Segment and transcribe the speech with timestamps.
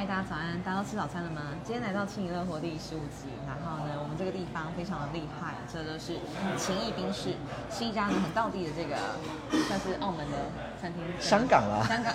[0.00, 0.58] 嗨，大家早安！
[0.64, 1.42] 大家都吃早餐了吗？
[1.62, 6.16] 今天来到轻盈乐活第十五集，然后呢，我们这个地方非常的厉害，这就是
[6.56, 7.34] 情谊冰室，
[7.70, 8.96] 是一家呢很道地的这个
[9.68, 10.38] 算是澳门的
[10.80, 12.14] 餐厅，香港啦香港。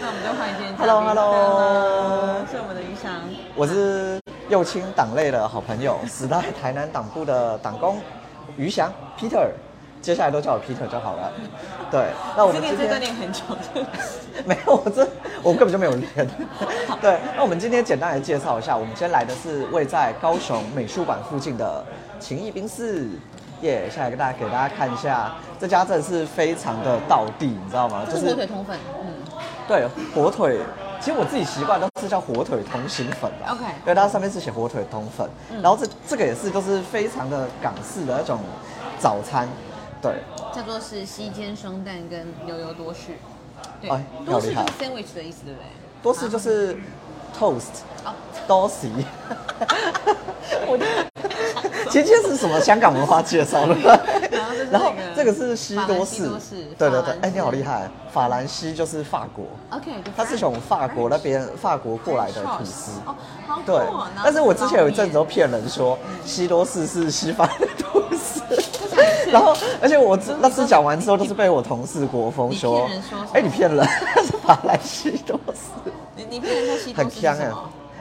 [0.00, 3.22] 那我们就换一间嘉宾 Hello, hello 是我们的余翔。
[3.54, 8.00] 我是右倾党内的好朋友，时代台南党部的党工
[8.56, 9.52] 于翔 Peter，
[10.06, 11.32] 接下来都叫我 Peter 就好了。
[11.90, 13.42] 对，那我们今这练这练很久，
[14.44, 15.04] 没有，我这
[15.42, 16.08] 我根本就没有练。
[17.00, 21.84] 对，那我们今天简单来介绍一下，我们今天来的是位在高雄美术馆附近的
[22.20, 23.08] 情谊冰室。
[23.62, 28.04] 耶、下来给大家给大家看一下，这家真的是非常的道地，你知道吗？
[28.04, 29.08] 就是火腿通粉，嗯
[29.66, 30.60] 对，火腿，
[31.00, 33.52] 其实我自己习惯都是叫火腿通心粉啦。
[33.52, 38.38] OK 因为它上面是写火腿通粉，嗯然后这这个也是都是非常的港式的那种
[38.98, 39.48] 早餐，
[40.12, 40.22] 对，
[40.54, 43.18] 叫做是西煎双蛋跟牛油多士。
[43.80, 45.66] 对哎，多士就是 sandwich 的意思，对不对？
[46.02, 46.74] 多士就是
[47.38, 48.12] toast，哦，
[48.46, 48.88] 多士。
[50.68, 50.78] 我
[51.90, 53.74] 其实这是什么香港文化介绍的？
[54.70, 56.28] 然后这个是西多士
[56.78, 59.46] 对对对，哎，你好西厉害，法兰西就是法国。
[59.70, 63.00] OK，它是从法国那边法国过来的吐司，
[63.64, 63.80] 对。
[64.22, 67.48] 但是我之前有一阵子都骗人说西多士是西方
[69.32, 72.88] 然后而且我那次讲完之后，就是被我同事国风说
[73.32, 73.86] 哎，你骗人，
[74.24, 77.50] 是法兰西多士，你你骗人说西多很香哎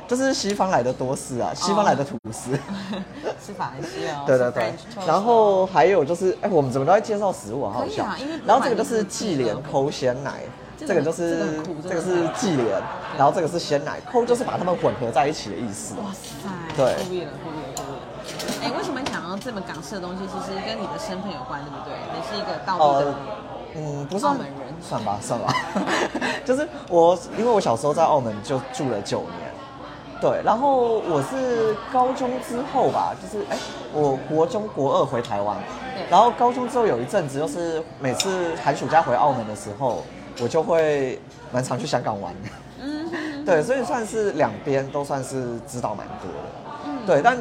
[0.08, 2.52] 就是西方来的多士啊，西方来的吐司。
[3.44, 4.24] 是法兰西哦。
[4.28, 4.74] 对对是对。
[5.08, 8.06] 然后还有就是，哎，我们怎么都在介绍食物啊，好好笑。
[8.46, 10.44] 然后这个就是忌廉抠鲜奶，
[10.78, 12.80] 这个就是这个是忌廉，
[13.18, 15.96] 然后这个是鲜奶，抠就是把它们混合在一起的意思。
[15.96, 16.96] 哇塞，对
[19.46, 20.24] 这么港式的东西？
[20.26, 21.94] 其实跟你的身份有关，对不对？
[22.16, 23.16] 你是一个道地的呃，
[23.76, 25.54] 嗯，不算澳门人算吧，算吧。
[26.44, 29.52] 就是我，因为我小时候在澳门就住了九年，
[30.20, 33.58] 对，然后我是高中之后吧，就是哎，
[33.94, 35.56] 我国中国二回台湾，
[36.10, 40.02] 然后高中之后有一阵子，就是每次寒暑假回澳门的时候，
[40.42, 41.22] 我就会
[41.52, 42.50] 蛮常去香港玩的。
[42.82, 46.88] 嗯哼对，所以算是两边都算是知道蛮多的。
[46.88, 47.38] 嗯对，但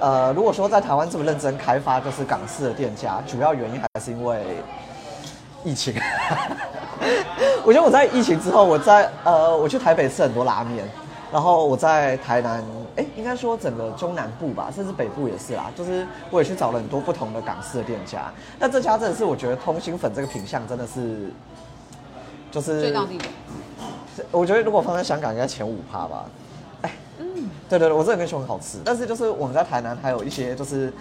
[0.00, 4.42] 呃，如果说在台湾这么认真开发就是港式的店家，主要原因还是因为
[5.64, 5.94] 疫情。
[7.64, 10.88] 我觉得我在疫情之后，我在呃，我去台北吃很多拉面，
[11.32, 12.62] 然后我在台南，
[12.96, 18.30] 哎，应该说整个中南部吧，甚至北部也是啦，就是我也去找了很多不同的港式的店家。
[18.58, 21.30] 那这家真的是我觉得通心粉这个品相真的是，
[22.50, 23.24] 就是最道地的。
[24.30, 26.24] 我觉得如果放在香港，应该前五趴吧。
[27.68, 30.92] 对对对，我真的跟你说很好吃，但是就是我们在台南还有一些就是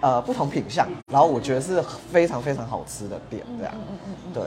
[0.00, 3.74] 呃不同品相，然后我觉得是非常非常好吃的店，这样。
[4.32, 4.42] 对，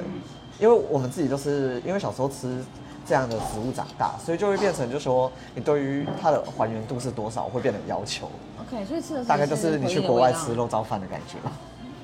[0.60, 2.64] 因为我们自己就是因为小时候吃
[3.06, 8.30] 这样的食物长大，所以就会变成就说你对于它的还原度是多少会变得要求
[8.62, 11.52] ，OK，所以吃的大概就是你去国外吃肉燥饭的感觉吧。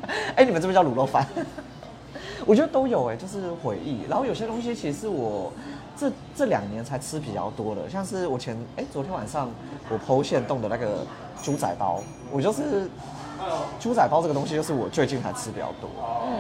[0.36, 1.26] 哎，你们这边叫卤肉饭？
[2.46, 4.02] 我觉得都有哎、就是回忆。
[4.08, 5.52] 然后有些东西其实我
[6.00, 9.50] 这这两年才吃比较多的，像是我前哎、昨天晚上
[9.90, 11.06] 我剖线冻的那个
[11.42, 12.90] 猪仔包，我就是
[13.80, 15.90] 猪仔包这个东西，就是我最近才吃比较多。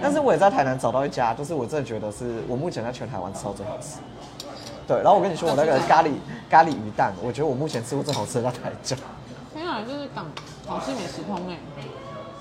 [0.01, 3.97] 但是我也在台南找到一家，就是我真的觉得是我目前在全台湾吃到最好吃。
[4.87, 6.11] 对，然后我跟你说，我那个 咖喱
[6.49, 8.97] 咖喱鱼蛋，我觉得我目前吃过最好吃的在台中。
[9.53, 10.25] 天啊，就是港
[10.65, 11.57] 好吃美食通哎。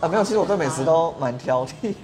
[0.01, 1.95] 啊，没有，其实我对美食都蛮挑剔，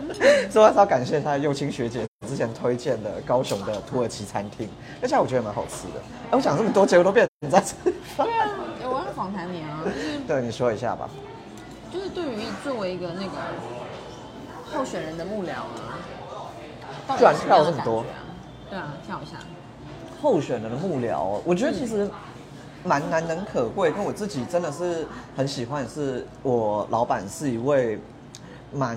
[0.50, 4.68] 所以还是要感谢他的幼青学姐之前推荐的高雄的土耳其餐厅，
[5.00, 6.00] 那家我觉得蛮好吃的。
[6.30, 7.74] 哎，我讲这么多，结果都变成你在吃
[8.16, 8.26] 饭。
[8.26, 8.48] 对啊，
[8.84, 11.08] 我要访谈你啊，就是对，你说一下吧。
[11.92, 13.32] 就是对于作为一个那个
[14.72, 15.98] 候选人的幕僚啊，
[17.06, 18.04] 到底居然跳这么多？
[18.70, 19.32] 对啊，跳一下。
[20.22, 22.08] 候选人的幕僚，我觉得其实
[22.84, 25.06] 蛮难能可贵，跟我自己真的是
[25.36, 27.98] 很喜欢，是我老板是一位
[28.72, 28.96] 蛮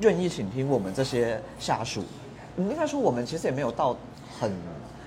[0.00, 2.04] 愿意倾听我们这些下属。
[2.56, 3.96] 嗯应该说我们其实也没有到
[4.38, 4.52] 很，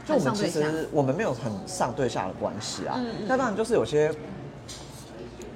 [0.05, 3.00] 就我们其实我们没有很上对下的关系啊。
[3.27, 4.13] 那当然就是有些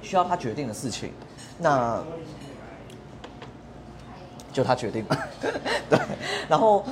[0.01, 1.11] 需要他决定的事情，
[1.59, 2.03] 那
[4.53, 5.17] 就他决定嘛。
[5.89, 5.99] 对，
[6.49, 6.83] 然后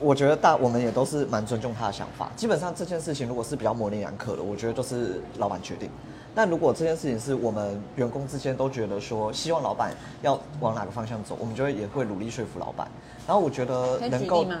[0.00, 2.30] 我觉得大我们也都是蛮尊重他的想法。
[2.36, 5.90] 基本上这件事情如果是比较模棱两可的，我觉得都是老板决定。
[6.34, 12.88] 但如果这件事情是我们员工之间都觉得说希望老板要往哪个方向走，我们就会也会努力说服老板。
[13.26, 14.56] 然后我觉得能够，吗？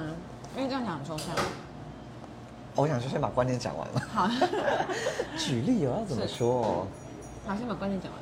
[0.56, 1.28] 因为这样讲很抽象。
[2.74, 4.02] 我想就先把观念讲完了。
[4.12, 4.28] 好，
[5.36, 6.86] 举例我要怎么是说？
[7.46, 8.20] 好，先把观念讲完。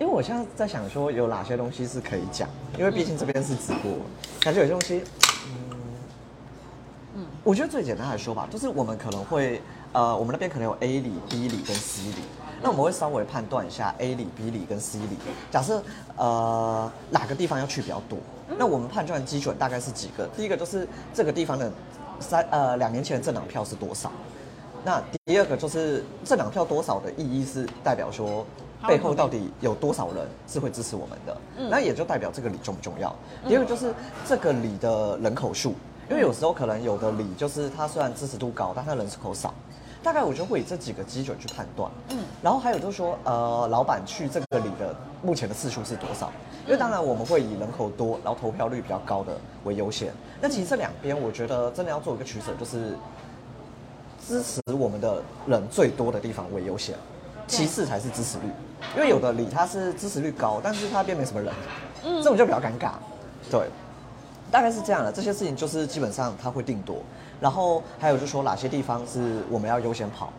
[0.00, 3.92] 因为我现在在想说有哪些东西是可以讲，因为毕竟这边是直播，
[4.40, 5.04] 感觉有些东西，
[5.46, 5.76] 嗯，
[7.14, 12.24] 嗯，我觉得最简单来说吧，就是我们可能会，呃，我们那边可能有 A 里、B 里跟 C 里，
[12.60, 15.16] 那我们会稍微判断一下 A 里、B 里跟 C 里。
[15.52, 15.80] 假设
[16.16, 18.18] 呃哪个地方要去比较多，
[18.58, 20.26] 那我们判断基准大概是几个？
[20.36, 21.70] 第一个就是这个地方的
[22.20, 24.10] 三呃两年前的政党票是多少？
[24.84, 28.44] 那第二个就是政党票多少的意义是代表说
[28.86, 31.36] 背后到底有多少人是会支持我们的，
[31.70, 33.14] 那也就代表这个里重不重要。
[33.48, 33.94] 第二个就是
[34.26, 35.74] 这个里的人口数。
[36.10, 39.54] 因为有时候可能有的里就是它虽然支持度高，但它人口少，
[40.04, 41.90] 大概我就会以这几个基准去判断。
[42.10, 46.30] 嗯，然后还有就是说，呃，老板去这个里的目前的次数是多少？
[46.66, 49.32] 因为当然我们会以人口多，然后投票率比较高的
[49.64, 50.12] 为优先。
[50.40, 52.96] 那其实这两边我觉得真的要做一个取舍，就是
[54.26, 56.94] 支持我们的人最多的地方为优先，
[57.46, 58.44] 其次才是支持率。
[58.94, 61.52] 因为有的里它是支持率高，但是它边没什么人，
[62.04, 62.90] 嗯，这种就比较尴尬。
[63.50, 63.66] 对。
[64.50, 67.02] 大概是这样的，这些事情就是基本上他会定夺，
[67.44, 70.32] 然后还有就是说哪些地方是我们要优先跑，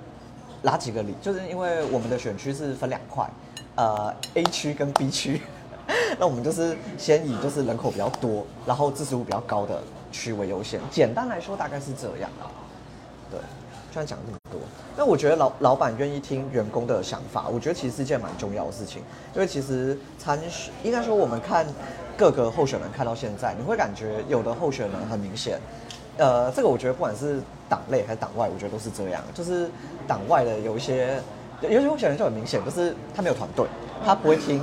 [0.63, 3.29] 哪几个里，就是因为我们的选区是分两块，
[3.75, 5.39] 呃 A 区跟 B 区，
[6.17, 10.79] 那我们就是先以就是人口比较多，然后支持度比较高的区为优先。
[10.89, 12.49] 简单来说大概是这样啊，
[13.29, 13.39] 对，
[13.91, 14.59] 居然讲这么多，
[14.97, 19.03] 那我觉得老老板愿意听员工的想法，我觉得其实是一件蛮重要的事情，
[19.35, 21.67] 因为其实参选应该说我们看。
[22.17, 25.59] 各个候选人看到现在，你会感觉有的候选人很明显，
[26.17, 29.21] 呃，这个我觉得不管是党内还是党外，我觉得都是这样。
[29.33, 29.69] 就是
[30.07, 31.21] 党外的有一些，
[31.61, 33.65] 有些候选人就很明显，就是他没有团队，
[34.05, 34.61] 他不会听，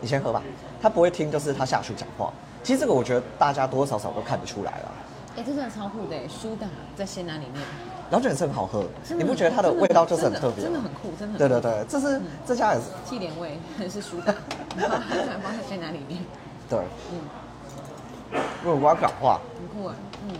[0.00, 0.42] 你先喝吧，
[0.80, 2.32] 他不会听，就是他下属讲话。
[2.62, 4.92] 其实这个我觉得大家多多少少都看得出来了。
[5.36, 7.62] 哎，这真的超酷的，苏打在鲜奶里面，
[8.10, 8.84] 老卷是很好喝，
[9.16, 10.62] 你不觉得它的味道就是很特别？
[10.62, 11.38] 真的很酷，真的。
[11.38, 12.86] 对对对，这是这家也是。
[13.08, 13.58] 气莲味
[13.88, 14.34] 是苏打，
[14.76, 14.98] 然后
[15.42, 16.22] 放在鲜奶里面。
[16.68, 16.80] 对，
[17.10, 19.94] 嗯，因为我要讲话，很酷啊，
[20.28, 20.36] 嗯。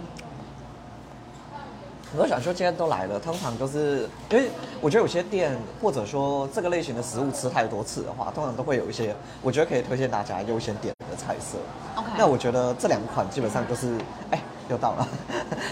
[2.14, 4.50] 我想说，今天都来了，通常都是因为
[4.80, 11.56] 我觉得有些店或者说这个类型的食物吃太多次的话，通常都会有一些我觉得可以推荐大家优先点的菜色。
[11.96, 13.96] OK，那我觉得这两款基本上都是，
[14.30, 14.38] 哎，
[14.68, 15.08] 又到了，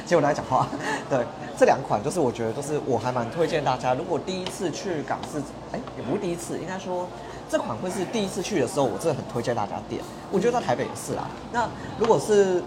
[0.06, 0.66] 结果大家讲话。
[1.10, 1.18] 对，
[1.58, 5.42] 这两款就是我觉得都是我还蛮推荐大家，如果第一次去港式，
[5.72, 7.06] 哎，也不是第一次，应该说。
[7.50, 10.00] 这款会是第一次去的时候，我真的很推荐大家点。
[10.30, 11.28] 我觉得在台北也是啦。
[11.50, 12.62] 那如果是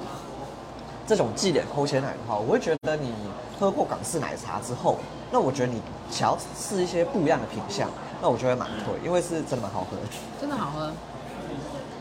[1.08, 3.14] 这种忌廉抠鲜奶的话，我会觉得你
[3.60, 4.98] 喝过港式奶茶之后，
[5.32, 7.90] 那我觉得你想要试一些不一样的品相，
[8.22, 9.98] 那我觉得蛮推，因为是真的蛮好喝。
[10.40, 10.92] 真的好喝，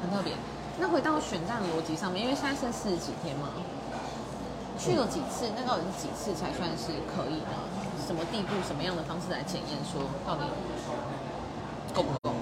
[0.02, 0.32] 很特别。
[0.78, 3.50] 那回到选战逻辑上面，因为现在剩四十几天嘛，
[4.78, 7.54] 去了几次，那到底是几次才算是可以呢？
[8.04, 10.43] 什么地步、什么样的方式来检验说到底
[11.94, 12.34] 够不够？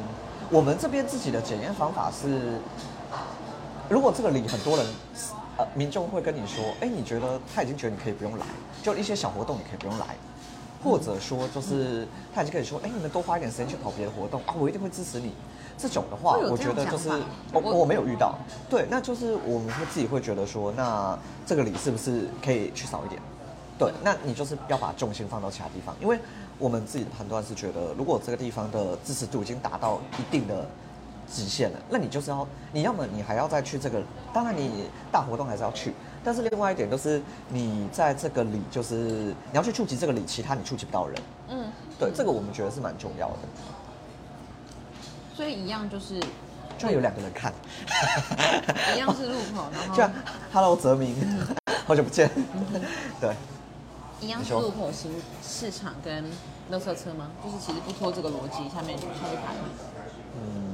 [0.48, 2.58] 我们这边自己的检验方法是，
[3.88, 4.86] 如果这个里很多人，
[5.60, 8.46] 呃，民众会跟你说，哎，你觉得他已经觉得你可以不用来，
[8.82, 10.16] 就一些小活动你可以不用来，
[10.82, 15.34] 或者说就是他已经可以说，哎，你们多花一点时间去跑别的活动啊，我一定会支持你。
[15.76, 17.10] 这种的话，我觉得就是
[17.52, 18.38] 我我没有遇到，
[18.70, 23.20] 对，那就是我们会自己会觉得说，那这个礼是不是可以去少一点？
[23.78, 26.18] 对，那你就是要把重心放到其他地方，因为。
[26.58, 30.68] 我们自己的判断是觉得，如果这个地方的支持度已经达到一定的
[31.30, 35.94] 极限了，那你就是要，你要么你还要再去这个，当然你大活动还是要去，
[36.24, 41.22] 但是另外一点就是你在这个里，就是你要去触及这个里，其他你触及不到人。
[41.48, 43.36] 嗯，对，这个我们觉得是蛮重要的。
[45.34, 46.18] 所以一样就是，
[46.76, 47.52] 就然有两个人看，
[48.94, 50.02] 一样是路口，然后， 就
[50.52, 51.16] Hello 泽明，
[51.86, 52.28] 好久不见，
[53.20, 53.34] 对。
[54.20, 55.10] 一样是路口型
[55.42, 56.26] 市场跟
[56.68, 57.30] 乐色车吗？
[57.42, 59.54] 就是其实不拖这个逻辑，下面下去排。
[60.36, 60.69] 嗯，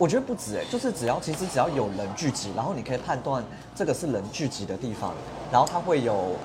[0.00, 5.12] 我觉得不止哎，就是只要其实只要有人聚集，然后你可以判断这个是人聚集的地方，
[5.52, 6.36] 然后它会有，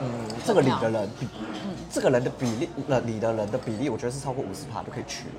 [0.00, 0.08] 嗯，
[0.46, 5.34] 这个里的人比，嗯，这个人的比例，那里的人的比例，我觉得是超过五十趴就可以去了。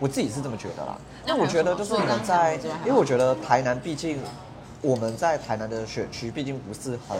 [0.00, 0.96] 我自己是这么觉得啦。
[1.26, 2.54] 那我觉得就是你们在，
[2.86, 4.18] 因为我觉得台南毕竟
[4.80, 7.18] 我们在台南的选区毕竟不是很。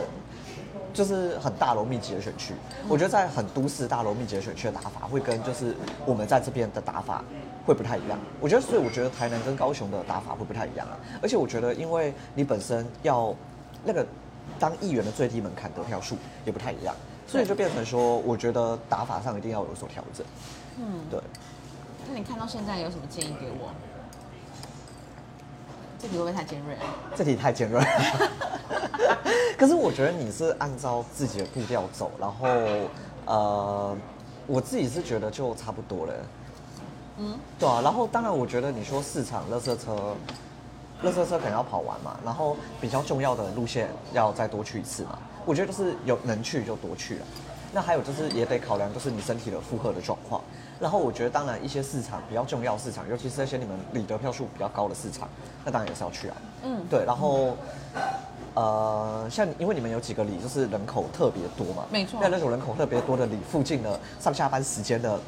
[0.96, 2.54] 就是很大楼密集的选区，
[2.88, 5.76] 我觉得在很都市大楼密集的选区的打法，会跟就是
[6.06, 7.22] 我们在这边的打法
[7.66, 8.18] 会不太一样。
[8.40, 10.96] 我觉得，所以我觉得台南跟高雄的打法会不太一样啊。
[11.20, 13.34] 而且我觉得，因为你本身要
[13.84, 14.06] 那个
[14.58, 16.94] 当议员的最低门槛得票数也不太一样，
[17.26, 20.24] 所以就变成说，我觉得打法上一定要有所调整。
[20.78, 21.20] 嗯，对。
[22.08, 23.70] 那你看到现在有什么建议给我？
[25.98, 26.76] 这题会不会太尖锐？
[27.16, 27.80] 这题太尖锐。
[29.56, 32.46] 可是我觉得你是按照自己的步调走，然后
[33.24, 33.96] 呃，
[34.46, 36.12] 我自己是觉得就差不多了。
[37.18, 37.80] 嗯，对啊。
[37.82, 40.14] 然后当然，我觉得你说市场、垃圾车、
[41.02, 45.18] 乐色车可能要跑完嘛，然后比较重要的路线要再多去一次嘛。
[45.46, 47.26] 我觉得就是有能去就多去了。
[47.72, 50.42] 那还有就是也得考量就是你身体的负荷的状况。
[50.80, 55.28] 然后我觉得当然一些市场比较重要市场，尤其是那些你们理得票数比较高的市场，
[55.64, 56.36] 那当然也是要去啊。
[56.64, 57.56] 嗯，对，然后。
[58.54, 65.20] 呃，像因为你们有几个里就是人口特别多嘛，没错那那种人口特别多的里附近的上下班时间的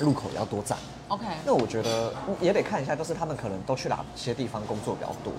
[0.00, 0.76] 路口也要多站。
[1.08, 5.32] OK，那我觉得也得看一下，就是他们可能都去哪些地方工作比较多。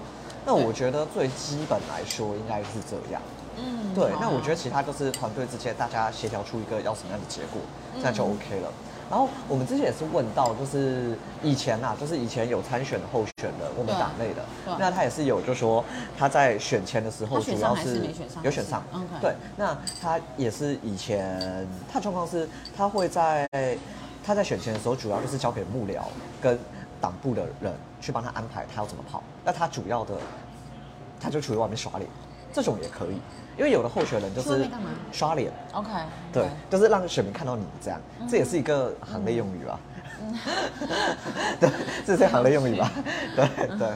[0.43, 3.21] 那我觉得最基本来说应该是这样。
[3.57, 7.61] 嗯，对，那我觉得其他就是团队之间大家协调出一个要什么样的结果，
[7.93, 8.71] 嗯这样就 OK 了。
[9.09, 14.45] 然后我们之前也是问到，就是以前呐、就是以前有参选的候选人，我们党内的。
[14.77, 15.83] 那他也是有，就说
[16.17, 18.07] 他在选前的时候主要是
[18.43, 18.83] 有选上。
[19.19, 22.47] 对，那他也是以前他的状况是，
[22.77, 23.49] 他会在
[24.23, 26.01] 他在选前的时候，主要就是交给幕僚
[26.39, 26.57] 跟
[27.01, 30.15] 党部的人去帮他安排他要怎么跑，那他主要的
[31.19, 32.07] 他就处于外面耍脸，
[32.53, 33.17] 这种也可以，
[33.57, 34.67] 因为有的候选人就是
[35.11, 35.51] 刷脸。
[35.73, 35.89] OK，
[36.33, 39.79] 对，就是让选民看到你这样，这也是一个行内用语吧？
[41.59, 41.69] 对，
[42.05, 42.91] 这是行内用语吧？
[43.35, 43.87] 对对。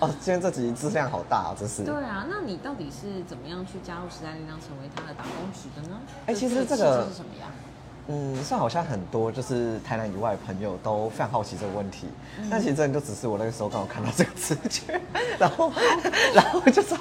[0.00, 1.84] 哦，今天这集质量好大啊，这是。
[1.84, 5.98] 对啊，那你到底是怎么样去加入时代力量，成为他的打工局的呢？
[6.26, 7.46] 哎其实这这个是什么呀？
[8.08, 12.06] 嗯，算好像很多就是台南以外的朋友都非常好奇这个问题，
[12.50, 15.00] 但其实真的就只是我那个时候刚好看到这个直觉，
[15.38, 15.70] 然后
[16.34, 16.96] 然后就在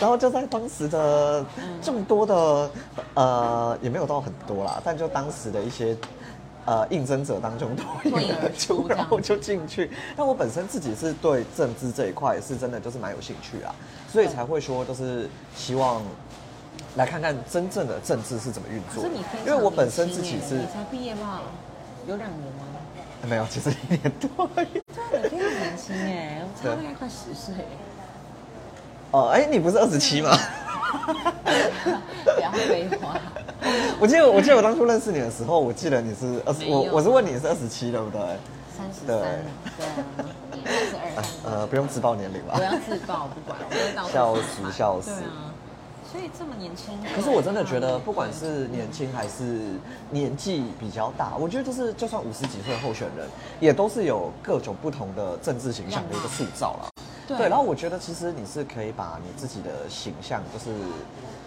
[0.00, 1.44] 然后就在当时的
[1.80, 2.70] 众多的
[3.14, 5.96] 呃也没有到很多啦，但就当时的一些。
[6.66, 9.90] 呃，应征者当中脱颖而出，然后就进去。
[10.14, 13.74] 但我本身自己是对政治这一块是真的就是蛮有兴趣啊，
[14.06, 16.02] 所以才会说就是希望
[16.96, 19.04] 来看看真正的政治是怎么运作
[19.46, 21.42] 因为我本身自己是你才毕业吧？
[22.06, 22.64] 有两年吗？
[23.28, 24.48] 没有，其实一年多。
[24.54, 24.68] 对啊，
[25.24, 27.54] 你非常年轻哎，我差对大概快十岁。
[29.10, 30.30] 哦，哎，你不是二十七吗？
[32.24, 33.20] 不要废话。
[34.00, 38.20] 我记得，我记得我当初认识你的时候，我记得你是二十，我我是问你是二十七，对不对？
[38.76, 39.44] 三十对三，
[39.76, 42.62] 对啊，二十二， 呃，不用自报年龄吧我？
[42.62, 43.58] 要自爆，不管，
[44.12, 45.52] 笑死笑死对啊，
[46.10, 46.98] 所以这么年轻。
[47.14, 49.60] 可是我真的觉得，不管是年轻还是
[50.10, 53.28] 年纪比较大，我觉得就是就算五十几岁的候选人，
[53.60, 56.88] 也都是有各种不同的政治形象的一个塑造了。
[57.26, 60.74] 对对，然后我觉得其实你是可以把你自己的形象，就是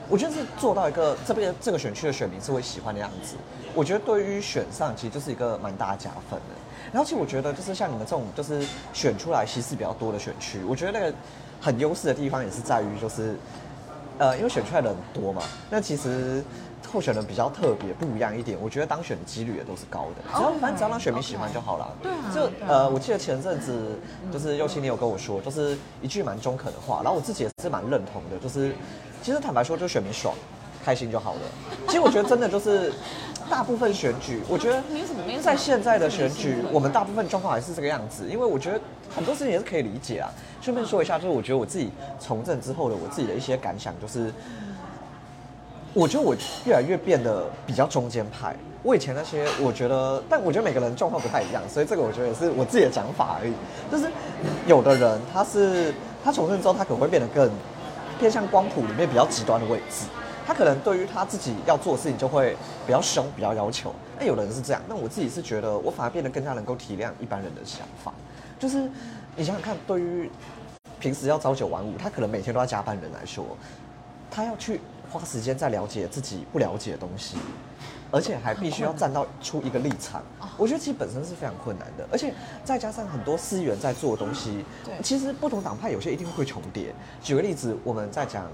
[0.07, 3.35] 我觉得是做到一个这边这个选区的选民是会喜欢的样子。
[3.73, 6.55] 我觉得对于选上其实就是一个蛮大的加分的。
[6.93, 8.63] 然后其实我觉得就是像你们这种就是
[8.93, 11.11] 选出来稀释比较多的选区，我觉得那个
[11.59, 13.35] 很优势的地方也是在于就是
[14.21, 16.43] 呃，因为选出来的很多嘛，那其实
[16.93, 20.37] 候选人比较特别不一样一点，我觉得当选的几率也都是高的。
[20.37, 21.91] 只要反正只要让选民喜欢就好了。
[22.03, 23.99] 对啊就呃，我记得前阵子
[24.31, 28.75] 就是右青你有跟我说，就是一句蛮中肯的话，然后我自己也是蛮认同的，就是
[29.23, 30.35] 其实坦白说，就选民爽。
[30.83, 31.41] 开心就好了。
[31.85, 32.91] 其实我觉得真的就是
[33.51, 38.25] 大部分选举，我觉得没有什么没有在现在的选举我们大部分状况还是这个样子。
[38.29, 38.79] 因为我觉得
[39.13, 40.31] 很多事情也是可以理解啊。
[40.61, 44.33] 顺便说一下，就是我觉得我自己从政之后的我自己的一些感想，就是
[45.93, 46.33] 我觉得我
[46.65, 48.55] 越来越变得比较中间派。
[48.83, 53.53] 我以前那些，我觉得，但我觉得每个人状况不太一样，所以这个我觉得也是我自己的讲法而已。
[53.91, 54.09] 就是
[54.65, 55.93] 有的人他是
[56.23, 57.51] 他从政之后，他可能会变得更
[58.17, 60.05] 偏向光谱里面比较极端的位置。
[60.45, 62.55] 他可能对于他自己要做的事情就会
[62.85, 63.93] 比较凶，比较要求。
[64.19, 68.13] 那有的人是这样，那我自己是觉得我反而变得更加能够体谅一般人的想法。
[68.59, 68.89] 就是
[69.35, 70.29] 你想想看，对于
[70.99, 73.45] 平时要朝九晚五，他可能每天都要加班人来说，
[74.29, 74.79] 他要去
[75.09, 77.37] 花时间在了解自己不了解的东西，
[78.11, 80.21] 而且还必须要站到出一个立场。
[80.57, 86.93] 我觉得其实本身是非常困难的，而且再加上很多资源在做的东西对，其实不同党派有些一定会重叠。
[87.23, 88.45] 举个例子，我们在讲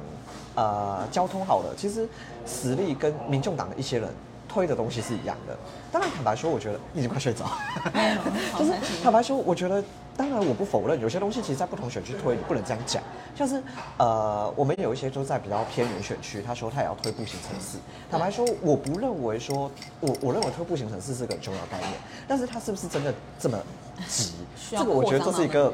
[0.56, 2.08] 呃交通好了，其实
[2.46, 4.10] 实力跟民众党的一些人
[4.48, 5.58] 推的东西是一样的。
[5.98, 7.50] 当然，坦白说，我觉得你已经快睡着，
[8.60, 8.72] 就是
[9.04, 9.84] 坦白说，我觉得，
[10.16, 13.02] 当然我不否认，有些东西其实，在不同选区推，你不能这样讲。
[13.36, 13.60] 像是
[13.98, 17.80] 呃，我们有一些就在比较偏远选区，他说他也要推步行城市。
[18.12, 21.94] 坦白说，我不认为说，我我认为推步行城市是个很重要概念，
[22.28, 23.58] 但是他是不是真的这么
[24.08, 24.34] 急？
[24.56, 25.74] 需要这个我觉得这是一个。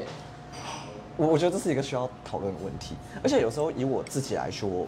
[1.16, 4.84] 我我觉得这是一个需要讨论的问题，而且有时候以我自己来说，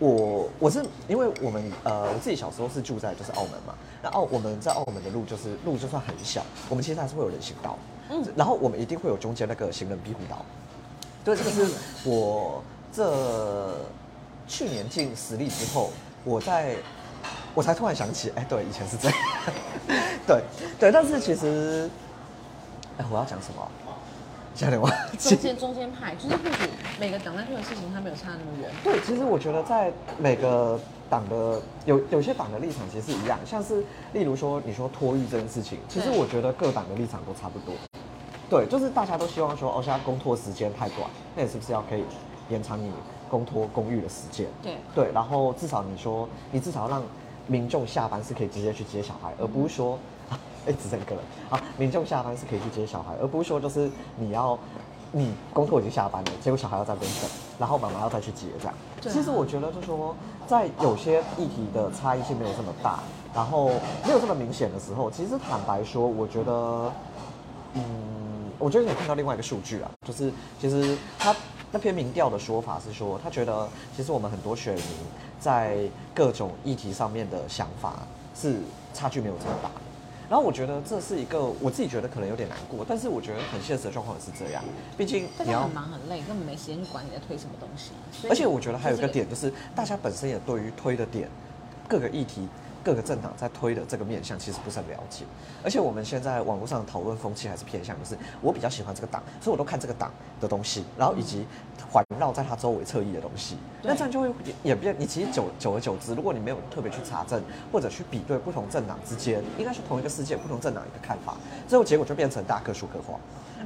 [0.00, 7.78] 我我是因为我们呃我自己小时候是住在就是澳门嘛，那澳我们在澳门的路就是路就算很小，我们其实还是会有人行道，
[8.08, 8.24] 嗯。
[8.34, 10.44] 然后我们一定会有中间那个行人庇护道，
[11.22, 11.68] 对，这个是
[12.04, 13.76] 我这
[14.48, 15.90] 去年进实力之后，
[16.24, 16.76] 我在
[17.54, 19.18] 我才突然想起，哎，对，以前是这样，
[20.26, 20.42] 对
[20.78, 21.88] 对，但是其实，
[22.96, 23.60] 哎，我要讲什么？
[23.60, 23.68] 啊？
[24.56, 25.30] 差点忘记。
[25.30, 25.38] 中。
[25.38, 26.68] 间中间派就是不止
[27.00, 28.70] 每个党在做的事情，它没有差那么远。
[28.84, 30.78] 对，其实我觉得在每个
[31.08, 37.74] 党的有有些党的立场其实是一样，像是例如说你说托育这件事情，其实我觉得各党的立场都差不多。
[38.50, 42.04] 对，就是大家都希望说，哦，现在公托时间太短，那你是不是要可以
[42.50, 42.92] 延长你
[43.30, 44.46] 公托公寓的时间？
[44.62, 47.02] 对对，然后至少你说，你至少让
[47.46, 49.98] 民众下班是可以直接去接小孩，而不是说，
[50.66, 54.58] 哎，只剩一个人啊，民众下班是可以去接小孩，而不是说就是你要
[55.12, 58.74] 你工作已经下班了，结果小孩要在那边等，然后妈妈要再去接这样。
[58.74, 60.14] 啊其实我觉得就是说，
[60.46, 63.00] 在有些议题的差异性没有这么大，
[63.34, 63.70] 然后
[64.04, 66.92] 没有这么明显的时候，其实坦白说，我觉得，
[67.72, 67.82] 嗯，
[68.58, 71.34] 我觉得你看到另外一个数据啊，就是其实他
[71.72, 74.84] 那篇民调的说法是说，他觉得其实我们很多选民
[75.40, 75.78] 在
[76.14, 77.94] 各种议题上面的想法
[78.34, 78.60] 是
[78.92, 79.74] 差距没有这么大的。
[80.30, 84.62] 然后我觉得这是一个我自己觉得可能有点难过，但是我觉得很现实的状况也是这样，
[84.96, 87.90] 毕竟你要大家很忙很累，根本没时间去管你在推什么东西。
[88.28, 91.28] 而且我觉得还有一个这点，就是大家本身也对于推的点，
[91.88, 92.46] 各个议题、
[92.82, 95.24] 各个政党在推的这个面向，其实不是很了解。
[95.62, 100.10] 而且我们现在网络上讨论风气还是偏向，就是我比较喜欢这个党，所以我都看这个党
[100.40, 101.46] 的东西，然后以及
[101.90, 103.56] 环绕在它周围侧翼的东西。
[103.82, 104.30] 那这样就会
[104.62, 111.36] 演变，你其实久久而久之，如果你没有特别去查证或者去比对不同政党之间，应该是同一个世界不同政党一个看法，
[111.68, 113.18] 最后结果就变成大各说各话。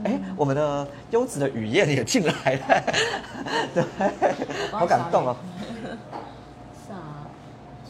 [0.03, 2.83] 哎、我们的优质的雨燕也进来了，
[3.73, 3.85] 对，
[4.73, 5.37] 好感动哦。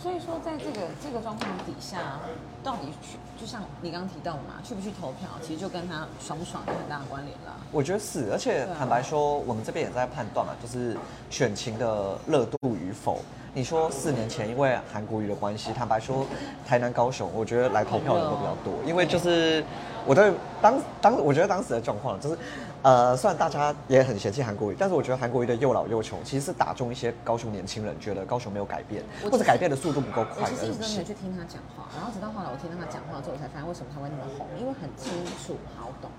[0.04, 2.20] 所以说在这个这个状况底下，
[2.62, 7.54] 到底去就像你刚刚提到的嘛，去不去投票，其实就跟他爽不爽有很大的关联啦。
[7.72, 10.94] 我觉得是，而且坦白说，我们这边也在判断嘛，就是
[11.30, 13.18] 选情的热度与否。
[13.54, 16.26] 你说四年前因为韩国瑜的关系，坦白说，
[16.66, 19.64] 台南、高雄，我觉得来投票的人都比较多，因为就是
[20.04, 20.30] 我对
[20.60, 22.38] 当当我觉得当时的状况就是，
[22.84, 31.02] 呃，虽然大家也很嫌弃韩国瑜，但是我觉得韩国瑜的又老又穷，其实是打中一些高雄年轻人，觉得高雄没有改变，或者改变的速度不够我快其实一直都没有。
[31.02, 36.10] 去听他讲话，然后直到后来我听到他讲话之后，我才发现为什么他会那么红，因为很清楚好懂。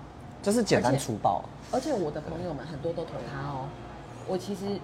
[0.42, 1.44] 就是简单粗暴。
[1.70, 3.68] 而且我的朋友们很多都投他哦，
[4.26, 4.80] 我其实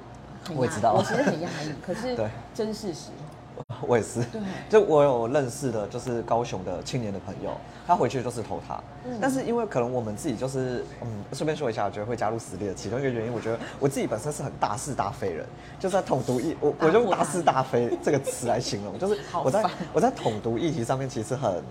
[0.54, 3.10] 我也知道我其实很压抑，可是 对真事实。
[3.86, 4.40] 我也是，对。
[4.68, 7.52] 就我有认识的，就是高雄的青年的朋友，
[7.86, 9.18] 他回去就是投他，嗯。
[9.20, 15.46] 但是因为可能我们自己就是，嗯，顺便说一下，我觉得会加入实力的其中一个原因，我觉得我自己本身是很大是大非人，
[15.78, 21.62] 就是在统独议，我我就用大是大非这个词来形容，就是我在我在统独议题上面其实很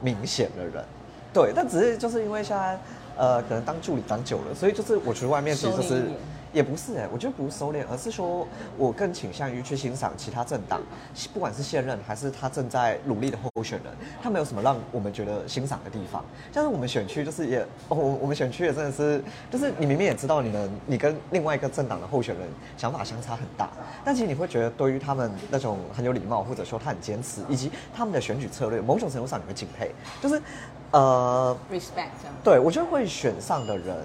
[0.00, 0.84] 明显的人，
[1.32, 2.78] 对，但只是就是因为现在
[3.16, 6.04] 呃，可能当助理当久了，所以就是我觉得外面其实就是
[6.52, 10.80] 也不是哎、我觉得不是收敛，而是说我更倾向于去欣赏其他政党，
[11.32, 16.24] 不管是现任还是他正在努力的候选人，他没有什么让我们觉得欣赏的地方。
[16.52, 23.70] 像是我们选区就是也，哦我我们选区也真的是，就是你明明也知道你们你跟另外一个政党的候选人想法相差很大，
[24.04, 30.42] 但其实你会觉得对于他们那种很有礼貌，或者说他很坚持，以及他们的选举策略，某种程度上你会敬佩，就是
[30.90, 32.08] 呃 respect。
[32.42, 33.96] 对，我觉得会选上的人，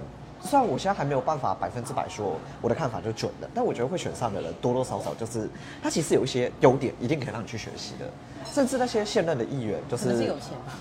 [0.45, 5.49] 虽然我现在还没有办法百分之百说我的看法就准的，但我觉得会选上的人多多少少就是
[5.81, 8.05] 他其实有一些优点，一定可以让你去学习的，
[8.53, 10.73] 甚至那些现任的议员，就是是有钱吧。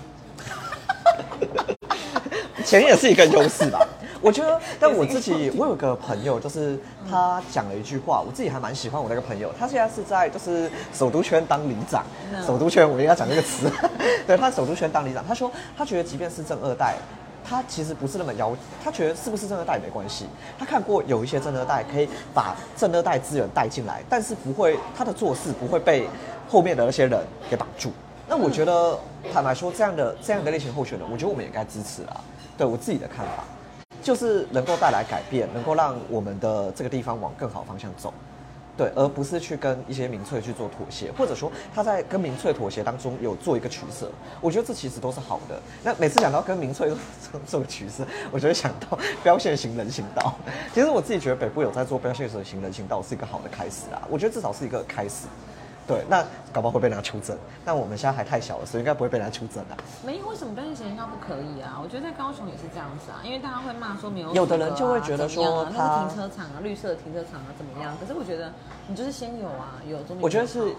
[2.63, 3.79] 钱也是一个优势吧。
[4.21, 9.53] 我觉得，但我自己，我有个朋友，就是他讲了一句话，我自己还蛮喜欢我那个朋友。
[9.59, 13.71] 他现在是在就是首都圈当里长，嗯首都圈我应该讲这个词，
[14.25, 15.23] 对他首都圈当里长。
[15.27, 16.95] 他说他觉得即便是正二代，
[17.47, 20.25] 他其实不是那么要，他觉得是不是正二代也没关系。
[20.57, 26.09] 他看过有一些正二代可以把正二代资源带进来，但是不会他的做事不会被
[26.49, 27.91] 后面的那些人给绑住。
[28.27, 28.97] 那我觉得，
[29.31, 32.19] 坦白说，这样的这样的类型候选人，我觉得我们也该支持啦。
[32.57, 33.43] 对我自己的看法，
[34.01, 38.11] 就是能够带来改变，能够让我们的这个地方往更好方向走。
[38.77, 44.11] 对，而不是去跟一些民粹去做妥协，或者说他在跟民粹妥协当中有做一个取舍，
[44.41, 45.61] 我觉得这其实都是好的。
[45.83, 46.89] 那每次讲到跟民粹
[47.31, 50.35] 做做取舍，我就会想到 标线行人行道。
[50.73, 55.25] 其实我自己觉得北部有在做标线行人行道是一个好的开始啊，我觉得至少是一个开始。
[55.87, 59.75] 对，那搞不好会被人家出征，但我们现在还太小了，所以应该不会被人家出征的。
[60.03, 61.79] 没有，为什么标线行人道不可以啊？
[61.81, 67.95] 我觉得在高雄也是这样子啊，因为大家会骂说没有、有的人就会觉得说那他个停车场啊，绿色的停车场啊怎么样？
[67.99, 68.51] 可是我觉得
[68.87, 70.73] 你就是先有啊，有我觉得是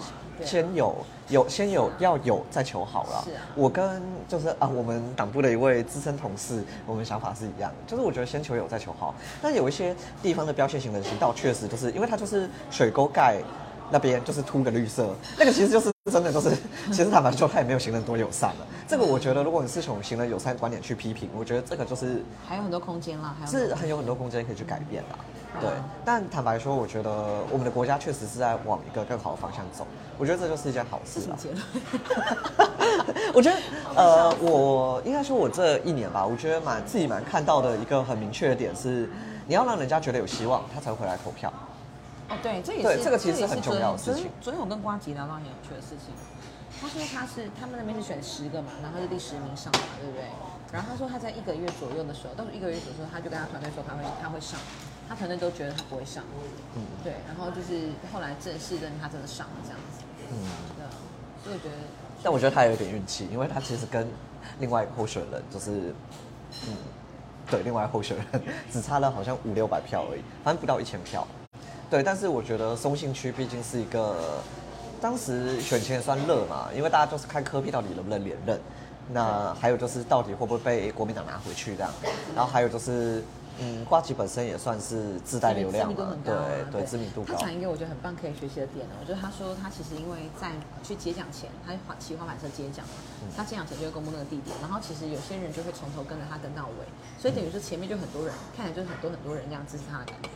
[0.44, 0.96] 先有
[1.28, 3.22] 有先有要有再求好了。
[3.24, 9.14] 是啊我跟就是啊，我们党部的一位资深同事，我们想法是一样，就是我觉得先求有再求好。
[9.40, 13.40] 但有一些地方的标线型人行道，确实就是因为它就是水沟盖
[13.90, 16.50] 那边就是涂个绿色，那个其实就是真的就是，
[16.92, 18.66] 其实坦白说他也没有行人多友善了。
[18.88, 25.16] 这个我觉得，如果你是从行人友善观点去批评，我觉得这个就是还有很多空间啦，还有是很有很多空间可以去改变的。
[25.58, 25.70] 对，
[26.04, 27.10] 但坦白说，我觉得
[27.50, 29.86] 我们的国家确实是在往一个更好的方向走，
[30.18, 31.38] 我觉得这就是一件好事了。
[33.32, 33.56] 我觉得，
[33.94, 39.08] 呃，我应该说，我这一年吧，我觉得蛮自己蛮看到的一个很明确的点是，
[39.46, 41.50] 你要让人家觉得有希望，他才会回来投票。
[42.28, 46.10] 哦，对，这也对是这个其实是很重要的事情昨天昨天我跟瓜吉聊到很有趣的事情，
[46.80, 50.24] 他说他是他们那边是选十个嘛，然后他是第十名上嘛，对不对？
[50.72, 54.58] 然后他说他在一个月左右的时候，倒数一个月左右的时候，他就跟他团队说他会他会上，
[55.08, 56.24] 他团队都觉得他不会上，
[56.74, 60.02] 嗯对，然后就是后来正式认他真的上了这样子，
[60.34, 60.36] 嗯，
[60.76, 60.90] 对啊，
[61.44, 61.76] 所以我觉得
[62.24, 64.06] 但我觉得他有一点运气，因为他其实跟
[64.58, 65.94] 另外一个候选人就是，
[66.66, 66.74] 嗯，
[67.48, 71.24] 对，另外一个候选人 只差了好像五六百票而已，反正不到一千票。
[71.88, 74.16] 对，但是我觉得松信区毕竟是一个，
[75.00, 78.60] 当时选前也算热嘛，因为大家就是看科比到底能不能连任，
[79.12, 81.90] 那还有就是到底会不会被国民党拿回去这样，
[82.34, 83.22] 然后还有就是，
[83.60, 87.40] 嗯，瓜吉本身也算是自带流量嘛对啊对，知名度高他。
[87.40, 90.50] 讲一个我觉得很棒可以学习的点呢，我觉得他说他其实因为在
[90.82, 96.84] 去接奖前，他滑骑滑板车接奖嘛，嗯他接奖前就会公布那个地点，然后其实有些人就会从头跟着他跟到尾，
[97.16, 100.28] 所以等于说前面就很多人，看起来就是很多很多人这样支持他的感觉，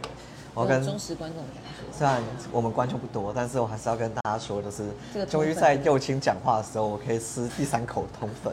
[0.54, 1.96] 我跟有忠实观众的感觉。
[1.96, 8.52] 虽然我们观众不多，但是我还是要跟大家说，就是这个终于在右青讲话的时候，我可以吃第三口通粉。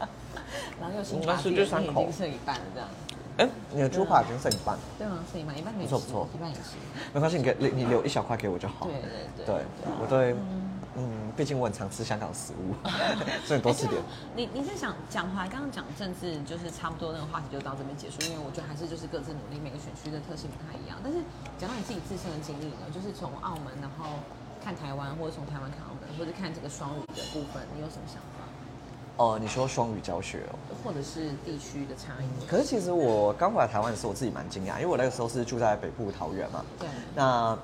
[0.80, 2.88] 然后又新应该把第三口已经剩一半了这样，
[3.36, 5.18] 哎、你的猪扒已经剩一半了，对啊？
[5.30, 6.78] 剩一半，一半可以吃，不错不错一半也行。
[7.12, 8.86] 没关系，你给你你留一小块给我就好。
[8.86, 9.64] 对对对对，
[10.00, 10.69] 我对，嗯，
[11.36, 12.74] 毕竟我很常吃香港食物，
[13.46, 14.02] 所以多吃点。
[14.36, 20.98] 你你在想讲回来，刚刚讲政治就是差不多那个话题就到这边结束，因为我觉得还是就是各自努力，每个选区的特性不太一样。
[21.02, 21.18] 但是
[21.58, 24.18] 讲到你自己自身的经历呢，就是从澳门然后
[24.62, 28.44] 看台湾，或者从台湾看澳门，或者看这个双语的部分，你有什么想法？
[29.16, 30.56] 哦、你说双语教学哦。
[30.82, 32.46] 或者是地区的差异？
[32.48, 36.64] 可是其实我刚回来台湾的时候，我自己蛮惊讶，因为我那个时候是住在北部桃园嘛。
[36.78, 37.58] 对，那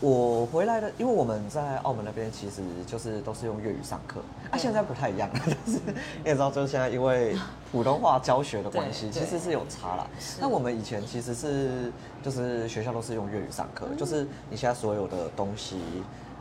[0.00, 5.80] 我回来的，因为我们在澳门那边其实就是都是用粤语上课，啊，现在不太一样，了， 就是
[6.22, 7.36] 你也知道，就是现在因为
[7.72, 10.06] 普通话教学的关系，其实是有差啦。
[10.40, 15.80] 那我们以前其实是就是学校都是用粤语上课，就是你现在所有的东西。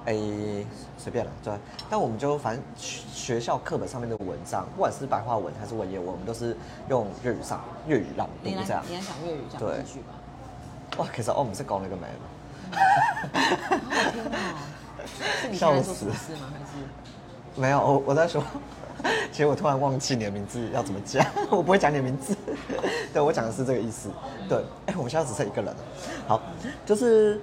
[0.05, 0.15] 哎，
[0.97, 1.53] 随便了，对。
[1.89, 6.55] 但我们就反正学学校课本上面的文章，不管是白话文还是文言文，我们都是
[6.87, 8.81] 用粤语上粤语朗读这样。
[8.87, 10.13] 你来讲粤语讲对几句吧。
[10.99, 12.05] 哇，其實我唔識講你個名。
[12.71, 12.79] 好
[13.89, 14.57] 好听哦，
[15.41, 16.51] 是你现在做什么事吗？
[16.51, 17.59] 还是？
[17.59, 18.43] 没有，我我在说，
[19.31, 22.35] 其实我突然忘记你的名字要怎么讲， 我不会讲你的名字。
[23.13, 24.09] 对我讲的是这个意思。
[24.47, 25.79] 对，哎、我们现在只剩一个人了。
[26.27, 26.41] 好，
[26.85, 27.41] 就是，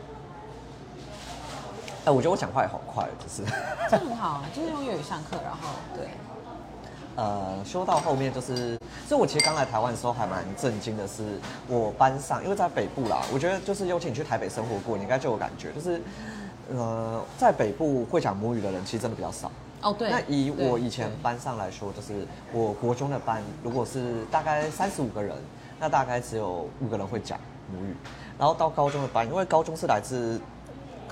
[2.04, 3.42] 哎、我觉得我讲话也好快，就是。
[3.90, 6.08] 这很好，就是用粤语上课，然后对，
[7.16, 11.22] 呃，说到后面就是，所以我其实刚来台湾的时候还蛮震惊的是，
[11.68, 16.00] 我班上因为在北部啦，我觉得就是尤其你去台北生活过，你应该就有感觉，就是，
[16.72, 19.50] 呃，在北部会讲母语的人其实真的比较少。
[19.82, 20.10] 哦对。
[20.10, 25.36] 那以我以前班上来说，就是我国中的班，如果是大概三十五个人，
[25.78, 27.38] 那大概只有五个人会讲
[27.72, 27.94] 母语。
[28.38, 30.40] 然后到高中的班，因为高中是来自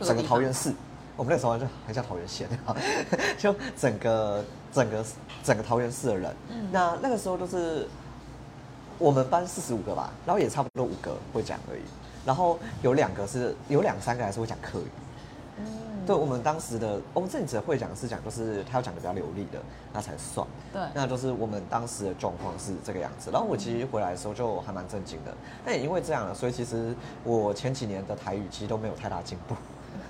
[0.01, 0.73] 整个桃园市，
[1.17, 2.49] 我们那时候就很像桃园县，
[3.38, 5.04] 就整个整个
[5.44, 6.35] 整个桃园市的人。
[6.50, 7.87] 嗯那那个时候都是
[8.98, 11.82] 我们班四十五个吧，然后也差不多五个会讲而已，
[12.24, 14.87] 然后有两个是有两三个还是会讲客语。
[15.58, 15.66] 嗯，
[16.06, 19.61] 对我们当时的，我们这里只会讲是讲，就是他要讲的比较流利的，
[19.92, 20.46] 那才算。
[20.72, 23.30] 对那就是我们当时的状况是这个样子。
[23.30, 29.54] 然后我其实回来的时候就还蛮震惊的，但也因为这样了，所以其实我前几年的台语其实都没有太大进步。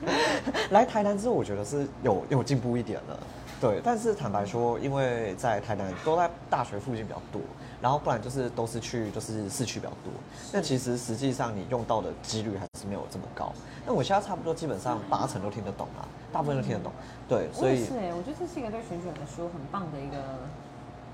[0.71, 3.19] 来台南之后，我觉得是有有进步一点了。
[3.63, 7.41] 对，但是坦白说，因为在台南都在大学附近比较多，
[7.81, 10.13] 然后不然就是都是去就是市区比较多。
[10.53, 13.53] 那其实实际上你用到的几率还是没有这么高。
[13.87, 16.91] 那我现在差不多基本上八成都听得懂啊，大部分都听得懂。
[17.29, 20.19] 对，所以是哎，我觉得这是一个对选举来说很棒的一个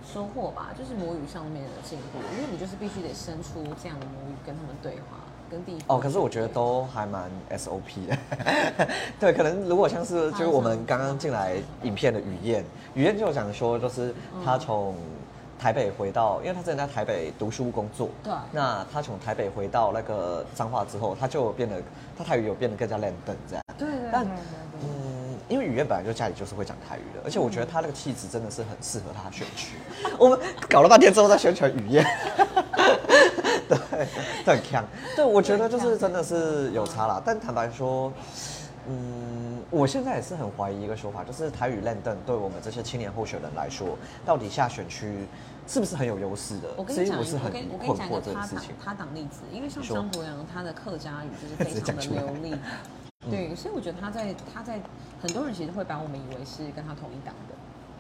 [0.03, 8.17] 收获吧，就是母语上面的进步，因为你就是必须得生出这样的母语跟他们对话，跟地方哦，可是我觉得都还蛮 SOP 的。
[9.19, 14.95] 对，可能如果像是就是我们刚刚进来影片的雨燕，雨燕就有讲说，就是他从
[15.59, 21.83] 台北回到，因为他之前在台北读书工作，对那他从台北回到那个彰化之后，他就变得
[22.17, 23.65] 他台语有变得更加练登这样。
[23.77, 24.27] 对对對但。
[24.81, 29.75] 嗯，因为雨燕本来就家里就是会讲台语的，而且我觉得他那个气质真的是很适合他选区。
[30.17, 32.07] 我们搞了半天之后在宣传雨燕，
[33.91, 34.09] 对，
[34.45, 34.85] 这很强。
[35.15, 37.23] 对，我觉得就是真的是有差啦。
[37.25, 38.13] 但坦白说，
[38.89, 45.27] 嗯，我现在也是很怀疑一个说法，就是台语烂凳对我们这些青年候选人来说，到底下选区
[45.67, 46.69] 是不是很有优势的？
[46.77, 48.49] 我跟你讲，我是很我跟我跟你讲一个他。
[48.83, 52.57] 他党例子，因为像张博洋，他的客家语就是非常的流利，
[53.31, 54.81] 对，所以我觉得他在他在
[55.21, 57.55] 很多人其实会把我们以为是跟他同一党的，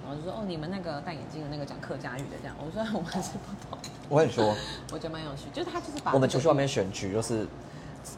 [0.08, 4.56] 然后就说哦，你们那个戴眼镜的那个讲客家语的这样，我说 我们是不懂，我跟你说，
[4.90, 7.46] 我觉得蛮有趣，就是他就是把我们出去外面选举，就是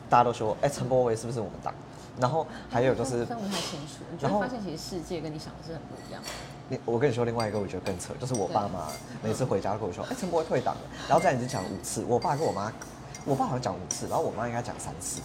[0.09, 1.75] 大家都说，哎、陈柏惟是不是我们党？
[2.21, 6.23] 然后还有就是分不太清楚，然后会发现其实世界跟你想的是很不一样。
[6.69, 8.87] 你，我跟你说另外一个，我觉得更扯，就是我爸妈
[9.21, 12.73] 每次回家都跟我说，哎、陈柏惟退党了，然后这样已经讲了五次，我爸跟我妈，
[13.25, 15.23] 我爸好像讲五次，然后我妈应该讲三次，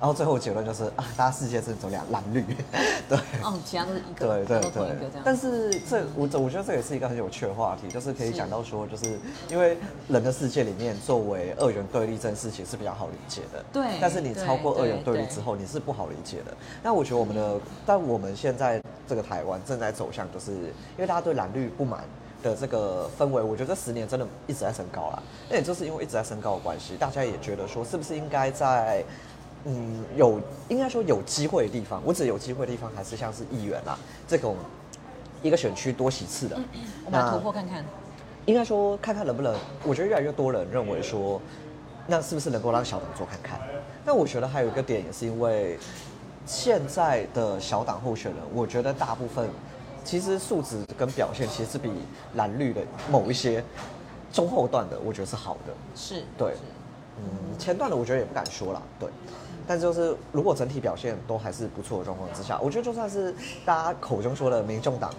[0.00, 2.44] 然后最后结论就是啊，大家世界真的走两蓝绿，
[3.08, 3.18] 对。
[3.42, 9.76] 哦，其他都是一个，对对对。，但是这我这我觉得这也是一个很有趣的话题，就是可以讲到说，就是因为
[10.08, 13.64] 人的世界里面，作为二元对立这件事情是比较好理解的。
[13.72, 16.56] 对但是你超过二元对立之后，你是不好理解的。
[16.82, 22.04] 那我觉得我们的，但我们现在这个台湾正在走向，就是因为大家对蓝绿不满。
[22.40, 25.20] 的这个氛围，我觉得这十年真的一直在升高啦。
[25.50, 29.04] 那也就是因为一直在升高的关系，大家也觉得说，是不是应该在
[29.64, 34.56] 嗯，有应该说有机会的地方，我指有机会的地方还是像是议员啦这种
[35.42, 36.58] 一个选区多席次的。
[37.04, 37.84] 我们来突破看看。
[38.46, 41.38] 应该说看看能不能，我觉得越来越多人认为说，
[42.06, 43.60] 那是不是能够让小党做看看？
[44.06, 45.78] 那我觉得还有一个点，也是因为
[46.46, 49.46] 现在的小党候选人，我觉得大部分
[50.02, 51.90] 其实素质跟表现其实是比
[52.36, 53.62] 蓝绿的某一些
[54.32, 55.74] 中后段的，我觉得是好的。
[55.94, 56.60] 是，对是
[57.18, 59.10] 嗯，前段的我觉得也不敢说了，对。
[59.68, 63.34] 但就是如果整体表现都还是不错的状况之下，我觉得就算是
[63.66, 65.12] 大家口中说的民众党，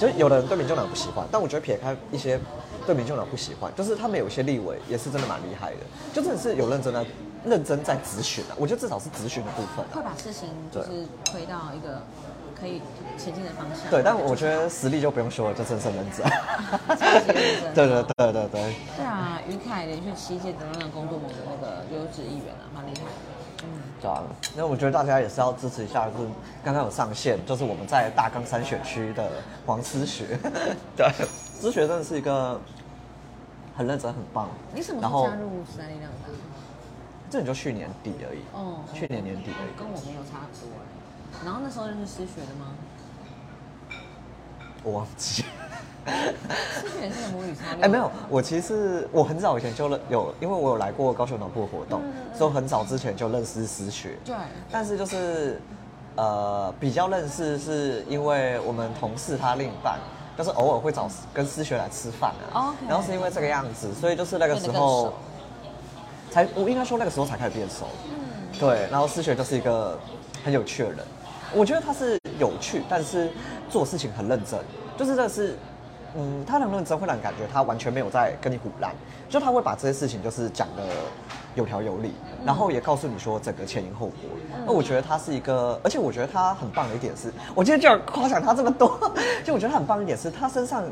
[0.00, 2.40] 就有的人对民众党不喜欢，但我觉得撇开一些
[2.86, 5.80] 对民众党不喜欢，就是他们有一些立委也是真的蛮厉害的，
[6.12, 7.04] 就真的是有认真的
[7.44, 9.92] 认真在咨询啊，我觉得至少是咨询的部分啊。
[9.92, 12.02] 会把事情就是推到一个
[12.58, 12.80] 可以
[13.18, 13.90] 前进的方向。
[13.90, 16.24] 对，但我觉得实力就不用说了，就真是认真。
[17.74, 18.74] 对对对对对。
[18.96, 23.31] 对啊，于凯连续七届得到那个工作盟的那个优质议员啊，蛮厉害的。
[24.02, 24.22] 嗯，对啊，
[24.56, 26.28] 那我觉得大家也是要支持一下，就是
[26.64, 29.30] 刚刚有上线，就是我们在大冈山选区的
[29.64, 30.38] 黄思学，
[30.96, 32.60] 对，思学真的是一个
[33.76, 34.48] 很认真、很棒。
[34.74, 36.28] 你什么时候加入时代力量的？
[37.30, 39.78] 这你就去年底而已，哦，去年年底而已。
[39.78, 41.44] 跟我没有差很多哎。
[41.44, 42.74] 然后那时候认识思学的吗？
[44.84, 45.44] 我忘记。
[47.80, 52.00] 哎，没有，我其实我很早以前就认有，因为我有来过高雄脑部的活动，
[52.36, 54.16] 所以我很早之前就认识思学。
[54.24, 54.34] 对，
[54.70, 55.60] 但是就是
[56.16, 59.98] 呃比较认识，是因为我们同事他另一半，
[60.36, 62.74] 就是偶尔会找跟思学来吃饭啊。
[62.88, 65.12] 然后是因为这个样子，所以就是那个时候
[66.30, 67.86] 才我应该说那个时候才开始变熟。
[68.10, 69.98] 嗯，对，然后思学就是一个
[70.44, 70.98] 很有趣的人，
[71.52, 73.30] 我觉得他是有趣，但是
[73.70, 74.58] 做事情很认真，
[74.96, 75.56] 就是这是。
[76.16, 78.92] 嗯，他很认真，会让你感觉他完全没有在跟你胡乱，
[79.28, 80.82] 就他会把这些事情就是讲的
[81.54, 82.12] 有条有理，
[82.44, 84.16] 然后也告诉你说整个前因后果。
[84.66, 88.98] 那我觉得他是一个，而且我觉得他很棒的一点是，我今天就要夸奖他这么多，
[89.42, 90.84] 就我觉得他很棒的一点是他身上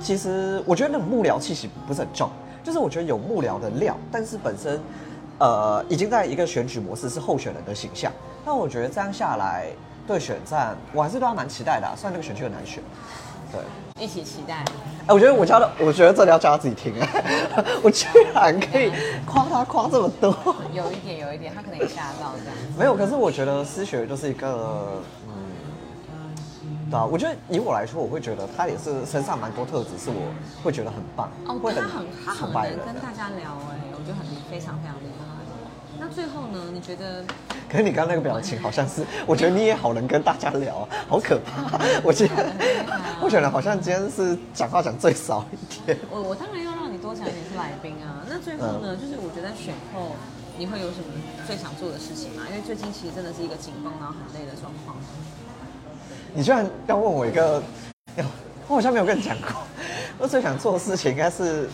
[0.00, 2.28] 其实我觉得那种幕僚气息不是很重，
[2.62, 4.80] 就是我觉得有幕僚的料，但是本身
[5.38, 8.12] 呃已经在一个选举模式是候选人的形象。
[8.44, 9.68] 那我觉得这样下来
[10.06, 12.82] 对选战，我还是对他蛮期待的、啊，虽然那个选区很难选。
[13.50, 13.60] 对，
[13.98, 14.64] 一起期待。
[15.06, 16.92] 哎，我觉得我教的，我觉得这里要叫他自己听。
[17.82, 18.92] 我居然可以
[19.24, 20.34] 夸他夸这么多，
[20.72, 22.54] 有一点，有一点，他可能也吓到这样。
[22.78, 22.94] 没有。
[22.96, 26.34] 可是我觉得思学就是一个，嗯，
[26.90, 30.32] 对啊，我觉得以我来说，我会觉得他也是身上蛮多特质，是我
[30.64, 32.50] 会觉得很棒，哦，会他很他很。
[32.52, 35.15] 能跟大家聊哎，我觉得很非常非常厉害。
[36.06, 36.60] 那最后呢？
[36.72, 37.24] 你觉得？
[37.68, 41.80] 可是你刚刚那个表情好像是，我觉得你也好能跟大家聊啊， 好可怕。
[42.04, 42.46] 我今天
[43.20, 45.98] 我选人好像今天是讲话讲最少一点。
[46.08, 48.22] 我我当然要让你多讲一点是来宾啊。
[48.28, 50.14] 那最后呢，嗯就是我觉得选后
[50.56, 51.06] 你会有什么
[51.44, 52.44] 最想做的事情嘛？
[52.50, 54.96] 因为最近其实真的是一个紧绷然后很累的状况。
[56.32, 57.60] 你居然要问我一个，
[58.68, 59.60] 我好像没有跟你讲过，
[60.18, 61.68] 我最想做的事情应该是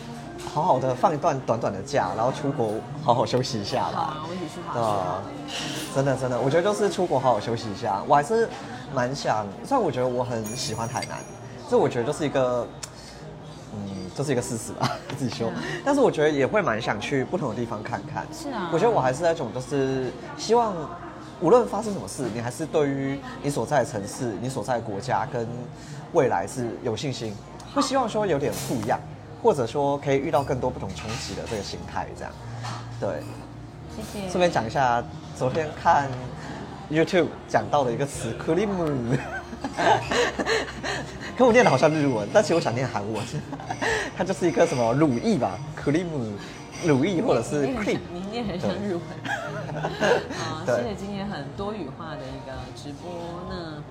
[0.54, 3.92] 好好的放一段短短的假，然后出国好好休息一下吧。
[3.92, 8.02] 好啊，我一起去滑对啊雪。，真的真的，我觉得就是出国好好休息一下。
[8.06, 8.48] 我还是
[8.94, 11.18] 蛮想，虽然我觉得我很喜欢台南，
[11.70, 12.66] 这我觉得就是一个，
[13.74, 15.62] 嗯，就是一个事实吧， 自己说嗯。
[15.84, 18.26] 但是我觉得也会蛮想去不同的地方看看。
[18.32, 20.74] 是啊我觉得我还是那种就是希望，
[21.40, 25.48] 无论发生什么事，你还是对于你所在的城市、你所在的国家跟
[26.12, 27.34] 未来是有信心，
[27.74, 29.00] 会希望说有点不一样，
[29.42, 32.32] 或者说可以遇到更多不同冲击的这个心态，这样。
[33.00, 33.22] 对。
[33.94, 34.28] 谢谢。
[34.28, 35.04] 顺便讲一下，
[35.36, 36.08] 昨天看
[36.90, 38.68] YouTube 讲到的一个词 cream，
[41.36, 43.22] 可我念的好像日文，但其实我想念韩文，
[44.16, 46.06] 它就是一个什么乳液吧，cream，
[46.86, 48.00] 乳液或者是 cream 很。
[48.14, 49.02] 你念很像日文。
[50.40, 53.12] 啊，对谢谢今天很多语化的一个直播，
[53.50, 53.82] 那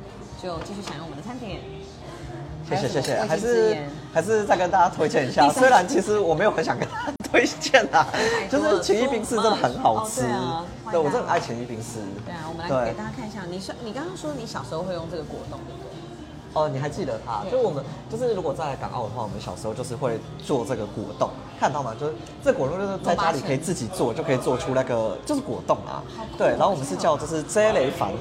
[0.42, 1.60] 就继续享用我们的餐点。
[2.78, 3.78] 谢谢谢谢，还是
[4.14, 5.50] 还是再跟大家推荐一下。
[5.50, 8.06] 虽然其实我没有很想跟大家 推荐啦，
[8.50, 10.22] 就是情谊冰室真的很好吃。
[10.24, 12.00] 哦对啊我真的很爱情谊冰室。
[12.26, 13.40] 对啊，我们来对给大家看一下。
[13.50, 15.92] 你说你刚刚说你小时候会用这个果冻，对不对？
[16.54, 17.50] 哦，你还记得它？
[17.50, 21.96] 就我们就是如果在港澳的话，我们小时候就是会做这个果冻，看到吗？
[21.98, 26.04] 就是这果冻就是在家里可以自己做，就可以做出那个就是果冻啊。
[26.38, 28.12] 对，然后我们是叫就是 J 雷凡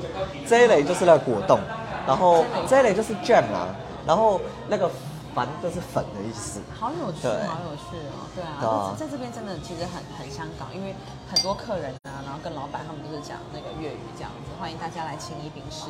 [0.46, 1.58] ，J 雷就是那个果冻，
[2.06, 3.66] 然后 J 雷就是 jam 啊，
[4.06, 4.90] 然后那个
[5.34, 6.60] 凡就是粉的意思。
[6.78, 8.26] 好有趣，好有趣哦！
[8.34, 10.94] 对啊，在这边真的其实很很香港，因为
[11.30, 14.50] 很多客人啊，然后跟老板他们都是讲那个粤语这样子。
[14.60, 15.86] 欢迎大家来青衣冰室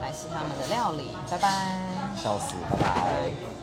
[0.00, 1.78] 来吃他们的料理，拜拜。
[2.16, 3.61] 笑死，拜拜。